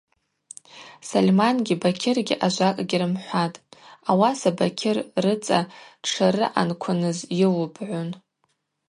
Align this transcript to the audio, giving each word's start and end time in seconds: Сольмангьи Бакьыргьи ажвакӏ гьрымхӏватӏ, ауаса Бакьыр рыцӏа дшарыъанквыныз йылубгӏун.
Сольмангьи 1.09 1.79
Бакьыргьи 1.81 2.41
ажвакӏ 2.45 2.81
гьрымхӏватӏ, 2.89 3.63
ауаса 4.09 4.51
Бакьыр 4.57 4.97
рыцӏа 5.23 5.59
дшарыъанквыныз 6.03 7.19
йылубгӏун. 7.39 8.09